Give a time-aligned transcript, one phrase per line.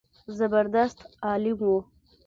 [0.37, 1.73] زبردست عالم و.